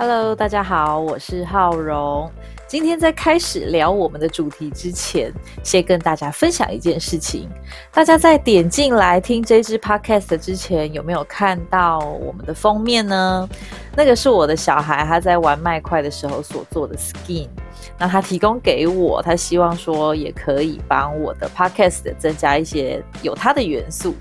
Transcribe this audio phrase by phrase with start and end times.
[0.00, 2.32] Hello，大家好，我是浩荣。
[2.66, 5.30] 今天在开始聊我们的主题之前，
[5.62, 7.50] 先跟大家分享一件事情。
[7.92, 13.46] 大家在点进来听这支 Podcast 之前，有没有看到我们的封面呢？
[13.94, 17.50] 那个是我的小孩他在玩麦块的时候所做的 Skin。
[17.98, 24.14] 那他提供给我，他希望说也可以帮我的 podcast 增加一些有他的元素。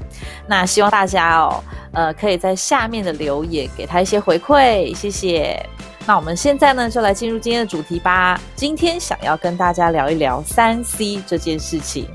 [0.48, 5.66] 那希望大家哦，呃，可以在下面的留言给他一些回馈，谢谢。
[6.06, 8.40] 那我们现在呢，就来进入今天的主题吧。
[8.56, 12.08] 今天想要跟大家聊一聊三 C 这件事情，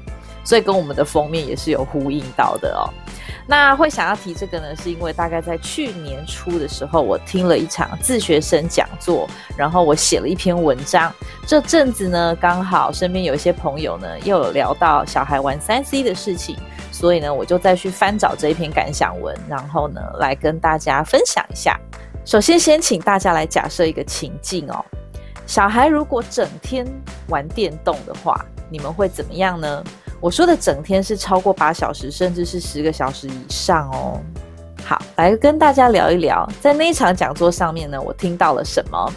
[0.42, 2.90] 所以跟我们的封面也是有呼应到的哦。
[3.46, 11.12] 那会想要提这个呢，是因为大概在去年初的时候，我听了一场自学生讲座，然后我写了一篇文章。
[11.46, 16.56] 这阵子呢，刚好身边有一些朋友呢，又有聊到小孩玩三 C 的事情，
[16.90, 21.78] 所以呢，我就再去翻找这一篇感想文，然后呢，来跟大家分享一下。
[22.24, 24.82] 首先，先请大家来假设一个情境哦，
[25.46, 26.86] 小孩如果整天
[27.28, 29.84] 玩电动的话，你们会怎么样呢？
[30.20, 34.20] 我说的整天是超过八小时，甚至是十个小时以上哦。
[34.84, 39.12] 好，来跟大家聊一聊，在那一场讲座上面呢，我听到了什么？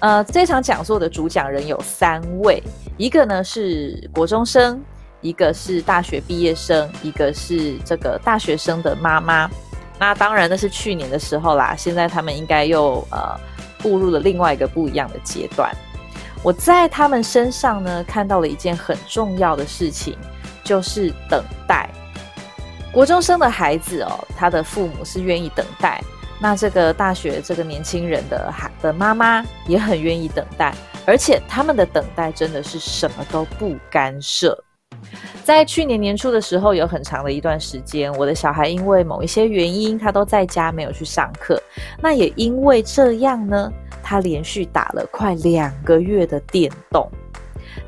[0.00, 2.62] 呃，这场讲座的主讲人有三位，
[2.96, 4.80] 一个呢是国中生，
[5.20, 9.50] 一个是大学毕业生，一个是这个大学生的妈妈。
[9.98, 13.36] 那当然那是去年的时候啦，现在他们应该又呃
[13.78, 15.74] 步入了另外一个不一样的阶段。
[16.42, 20.16] 我在他们身上呢看到了一件很重要的事情，
[20.64, 21.88] 就是等待。
[22.92, 26.02] 国中生的孩子哦，他的父母是愿意等待。
[26.40, 30.72] 那这个大学这个年轻人的孩的妈妈也很愿意等待，
[31.04, 34.56] 而且他们的等待真的是什么都不干涉。
[35.42, 41.60] 在去年年初的时候，有很长的一段时间，我的小孩因为某一些原因，他都在家没有去上课。
[42.00, 43.72] 那也因为这样呢。
[44.08, 47.06] 他连续打了快两个月的电动，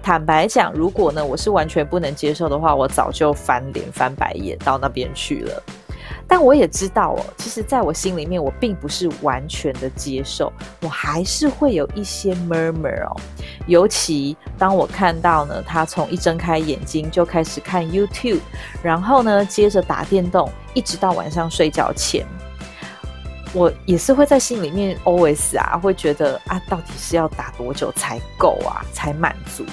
[0.03, 5.63] 坦白讲，如果呢我是完全不能接受的话，我早就翻脸翻白眼到那边去了。
[6.29, 13.17] 但我也知道哦，其实在我心里面，我并不是完全的接受，我还是会有一些 murmur 哦。
[13.67, 18.41] 尤其当我看到呢，他从一睁开眼睛就开始看 YouTube，
[18.83, 22.27] 然后呢接着打电动，一直到晚上睡觉前。
[23.53, 29.65] 我也是会在心里面 always 啊，会觉得啊，到底是要打多久才够啊，才满足？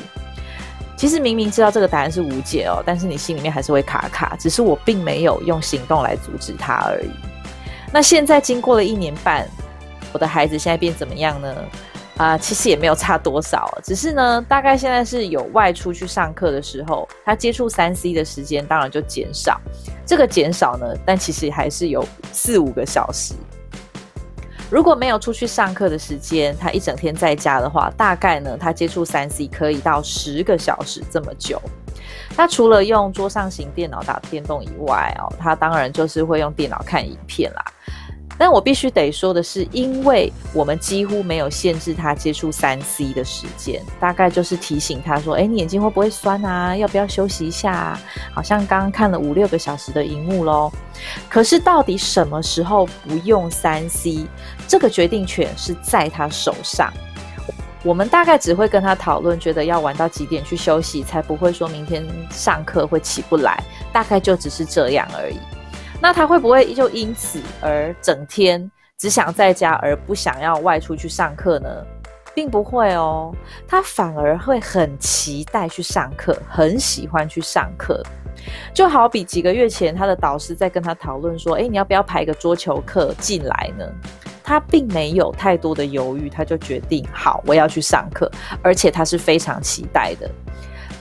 [0.96, 4.36] 其实明明知道这个答案是无解哦，但是你心里面还是会卡卡。
[4.40, 7.10] 只是我并没有用行动来阻止他而已。
[7.94, 9.48] 那现在经过了一年半，
[10.12, 11.56] 我的孩子现在变怎么样呢？
[12.18, 19.62] 啊，其实也没有差多少，只是呢，大概现在是有外出去上课的时候，他接触三 C 的时间当然就减少。
[20.04, 23.36] 这个减少呢，但其实还是有四五个小时。
[24.70, 31.62] 如果没有出去上课的时间，他一整天在家的话，大概呢，他接触三 C 可以到十个小时这么久。
[32.36, 37.64] 他除了用桌上型电脑打电动以外哦，他当然就是会用电脑看影片啦。
[38.38, 46.76] 但我必须得说的是，因为我们几乎没有限制他接触三 C 的时间，大概就是提醒他说：“哎，你眼睛会不会酸啊？
[46.76, 48.00] 要不要休息一下？
[48.34, 50.72] 好像刚刚看了五六个小时的荧幕喽。”
[51.30, 54.28] 可是到底什么时候不用三 C，
[54.68, 56.92] 这个决定权是在他手上。
[57.84, 63.64] 我们大概只会跟他讨论，觉得要玩到几点去休息，才不会说明天上课会起不来。
[63.94, 65.38] 大概就只是这样而已。
[66.02, 71.70] 那他会不会就因此而整天只想在家而不想要外出去上课呢？
[72.36, 73.36] 并不会哦，
[73.68, 78.04] 他反而会很期待去上课，很喜欢去上课。
[78.74, 83.86] 就好比几个月前，他的导师在跟他讨论说：“诶，你要不要排个桌球课进来呢？”
[84.44, 88.32] 他并没有太多的犹豫，他就决定好，我要去上课，
[88.62, 90.30] 而且他是非常期待的。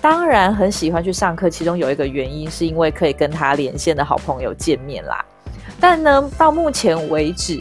[0.09, 5.25] 当然很喜欢去上课，其中有一个原因是因为可以跟他连线的好朋友见面啦。
[5.81, 7.61] 但呢，到目前为止，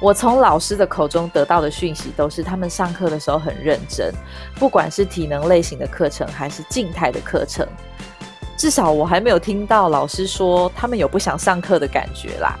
[0.00, 4.14] 我从老师的口中得到的讯息都是他们上课的时候很认真，
[4.54, 7.66] 不管是体能类型的课程还是静态的课程，
[8.56, 12.56] 至少我还没有听到老师说他们有不想上课的感觉啦。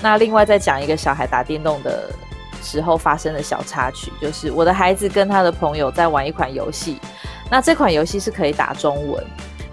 [0.00, 2.08] 那另外再讲一个小孩打电动的
[2.62, 6.98] 时候发生的小插曲，就是我的孩子跟他的朋友在玩一款游戏。
[7.50, 9.24] 那这款游戏是可以打中文，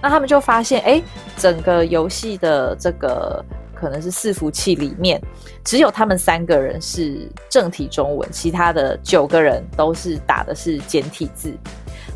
[0.01, 1.01] 那他们就发现，哎，
[1.37, 5.19] 整个游戏的这个可能是伺服器里面，
[5.63, 11.51] 只有他们三个人是正体中文，其他的九个人都是打的是简体字。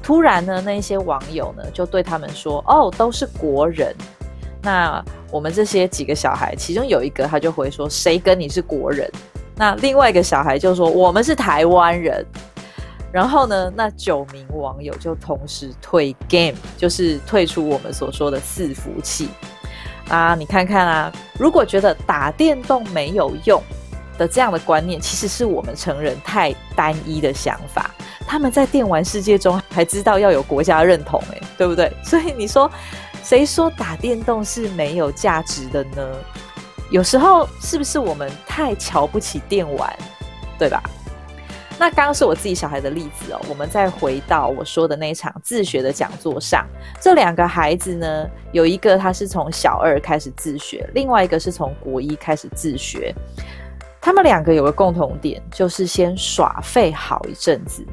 [0.03, 3.95] 突然呢，那些网友呢就对他们说，哦，都是国人。
[4.61, 9.09] 那我们这些几个小孩，其中有一个他就回说，谁跟你是国人？
[9.55, 12.25] 那另外一个小孩就说我们是台湾人。
[13.15, 19.29] 然后呢，那九名网友就同时退 game，就是退出我们所说的伺服器
[20.09, 20.35] 啊。
[20.35, 21.09] 你看看啊，
[21.39, 23.63] 如果觉得打电动没有用
[24.17, 27.89] 的这样的观念，其实是我们成人太单一的想法。
[28.27, 31.89] 他们在电玩世界中还知道要有国家认同，诶，对不对？
[32.03, 32.69] 所以你说，
[33.23, 36.05] 谁说打电动是没有价值的呢？
[36.89, 39.97] 有时候是不是我们太瞧不起电玩，
[40.59, 40.83] 对吧？
[41.77, 46.65] 那刚刚是我自己小孩的例子哦，我们再回到我说的那场自学的讲座上，
[47.01, 53.13] 这两个孩子呢，有一个他是从小二开始自学，另外一个是从国一开始自学。
[53.99, 57.83] 他们两个有个共同点，就是先耍废好一阵子，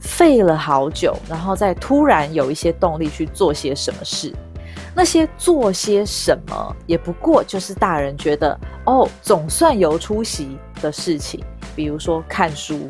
[0.00, 4.32] 废了好久，然后再突然有一些动力去做些什么事。
[4.94, 11.44] 那些做些什么，也不过就是大人觉得哦，总算有出息的事情，
[11.76, 12.88] 比如说看书。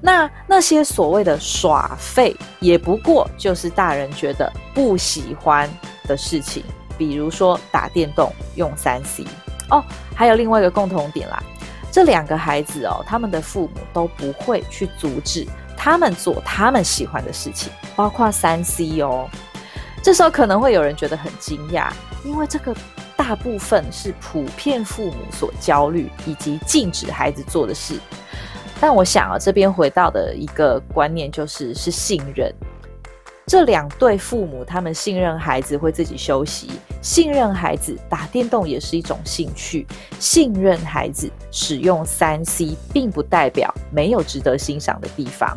[0.00, 5.68] 那那些所谓的耍废，也不过就是大人觉得不喜欢
[6.04, 6.62] 的事情，
[6.96, 9.24] 比如说打电动、用三 C
[9.70, 9.82] 哦。
[10.14, 11.42] 还有另外一个共同点啦，
[11.90, 15.46] 这两个孩子哦，他们的父母都不会去阻止
[15.76, 19.28] 他们做他们喜欢的事情，包括三 C 哦。
[20.02, 21.88] 这时候可能会有人觉得很惊讶，
[22.24, 22.74] 因为这个
[23.16, 28.00] 大部分是普遍父母所焦虑以及禁止孩子做的事。
[28.80, 32.52] 但我想啊，这边回到的一个观念就是是信任。
[33.46, 36.68] 这两对父母，他们信任孩子会自己休息，
[37.00, 39.86] 信任孩子打电动也是一种兴趣，
[40.18, 45.56] 信任孩子使用三 C，并不代表没有值得欣赏的地方。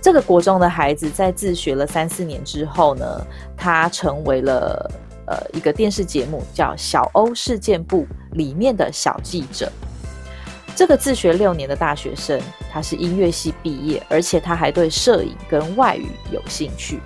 [0.00, 4.90] 这个国中的孩子在自学了三四年之后呢，他成为了
[5.26, 9.70] 呃一个电视节目叫《小欧事件部》里面的小记者。
[10.78, 12.40] 这个自学六年的大学生，
[12.72, 17.00] 他是音乐系毕业，而且他还对摄影跟外语有兴趣。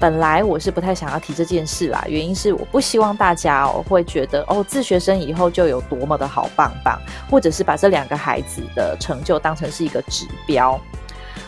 [0.00, 7.00] 本来我是不太想要提这件事啦，原因是我不希望大家哦会觉得哦自学生以后就有多么的好棒棒，
[7.30, 10.76] 或者是把这两个孩子的成就当成是一个指标。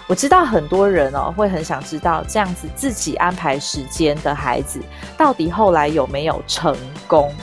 [0.07, 4.81] 我知道很多人哦会很想知道这样子自己安排时间的孩子，
[5.19, 6.77] 到底后来有没有成
[7.09, 7.35] 功。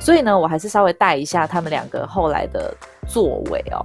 [0.00, 2.76] 所以呢，我还是稍微带一下他们两个后来的。
[3.06, 3.84] 作为哦，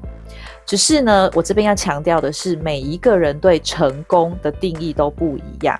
[0.65, 5.79] 只是呢，我这边要强调的是，每一个人对成功的定义都不一样。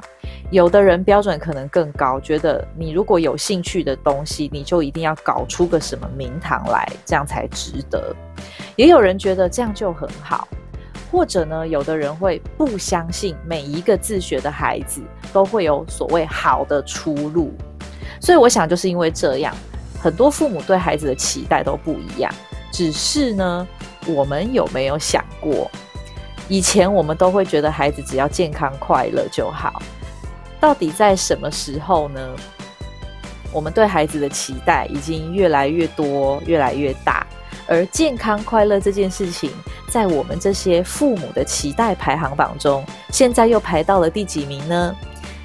[0.52, 8.14] 有的人标准可能更高，觉得你如果有兴趣的东西，你就一定要搞出个什么名堂来，这样才值得。
[8.76, 10.46] 也有人觉得这样就很好，
[11.10, 15.02] 或者呢，有的人会不相信每一个自学的孩子
[15.32, 17.54] 都会有所谓好的出路。
[18.20, 19.56] 所以我想，就是因为这样，
[20.02, 22.30] 很多父母对孩子的期待都不一样。
[22.72, 23.68] 只是呢，
[24.08, 25.70] 我们有没有想过，
[26.48, 29.82] 以前我们都会觉得孩子只要健康快乐就好。
[30.60, 32.36] 到底在什么时候呢？
[33.52, 37.28] 我们对孩子的期待已经越来越多、越来越大，
[37.68, 39.52] 而健康快乐这件事情，
[39.90, 44.96] 在我们这些父母的期待排行榜中，现在又排到了第几名呢？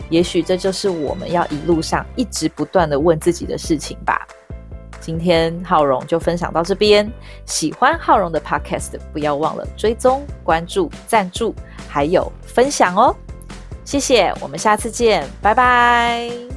[0.08, 4.24] 也许这就是我们要一路上一直不断的问自己的事情吧。
[5.06, 7.08] 今天浩荣就分享到这边，
[7.44, 11.54] 喜欢浩荣的 Podcast，不要忘了追踪、关注、赞助，
[11.88, 13.14] 还有分享哦。
[13.84, 16.55] 谢谢，我们下次见，拜拜。